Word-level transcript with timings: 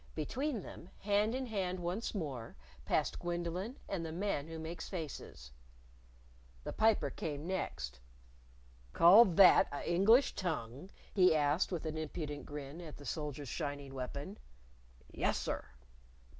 Between 0.15 0.63
them, 0.63 0.89
hand 1.01 1.35
in 1.35 1.45
hand 1.45 1.79
once 1.79 2.15
more, 2.15 2.55
passed 2.85 3.19
Gwendolyn 3.19 3.77
and 3.87 4.03
the 4.03 4.11
Man 4.11 4.47
Who 4.47 4.57
Makes 4.57 4.89
Faces. 4.89 5.51
The 6.63 6.73
Piper 6.73 7.11
came 7.11 7.45
next. 7.45 7.99
"Call 8.93 9.25
that 9.25 9.67
a' 9.71 9.87
English 9.87 10.33
tongue?" 10.33 10.89
he 11.13 11.35
asked, 11.35 11.71
with 11.71 11.85
an 11.85 11.99
impudent 11.99 12.47
grin 12.47 12.81
at 12.81 12.97
the 12.97 13.05
soldier's 13.05 13.49
shining 13.49 13.93
weapon. 13.93 14.39
"Yes, 15.11 15.37
sir." 15.37 15.67